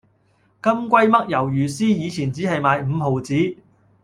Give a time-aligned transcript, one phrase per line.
[0.63, 3.35] 金龜嘜魷魚絲以前只係買五毫子